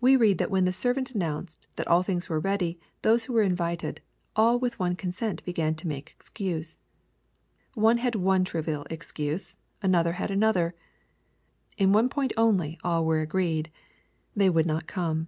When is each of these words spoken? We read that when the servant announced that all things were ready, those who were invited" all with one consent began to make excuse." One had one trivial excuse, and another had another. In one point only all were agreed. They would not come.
We 0.00 0.14
read 0.14 0.38
that 0.38 0.48
when 0.48 0.64
the 0.64 0.72
servant 0.72 1.10
announced 1.10 1.66
that 1.74 1.88
all 1.88 2.04
things 2.04 2.28
were 2.28 2.38
ready, 2.38 2.78
those 3.02 3.24
who 3.24 3.32
were 3.32 3.42
invited" 3.42 4.00
all 4.36 4.60
with 4.60 4.78
one 4.78 4.94
consent 4.94 5.44
began 5.44 5.74
to 5.74 5.88
make 5.88 6.10
excuse." 6.16 6.82
One 7.74 7.96
had 7.96 8.14
one 8.14 8.44
trivial 8.44 8.86
excuse, 8.90 9.56
and 9.82 9.90
another 9.90 10.12
had 10.12 10.30
another. 10.30 10.76
In 11.76 11.92
one 11.92 12.08
point 12.08 12.32
only 12.36 12.78
all 12.84 13.04
were 13.04 13.22
agreed. 13.22 13.72
They 14.36 14.48
would 14.50 14.66
not 14.66 14.86
come. 14.86 15.26